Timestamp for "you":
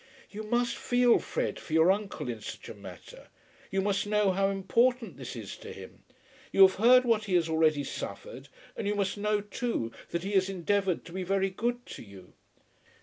0.31-0.41, 3.69-3.81, 6.51-6.63, 8.87-8.95, 12.01-12.33